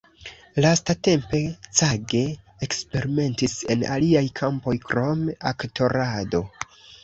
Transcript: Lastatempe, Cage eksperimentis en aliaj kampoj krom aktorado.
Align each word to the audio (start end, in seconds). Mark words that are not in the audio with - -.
Lastatempe, 0.65 1.41
Cage 1.81 2.23
eksperimentis 2.69 3.55
en 3.77 3.87
aliaj 3.99 4.27
kampoj 4.43 4.77
krom 4.89 5.25
aktorado. 5.55 6.45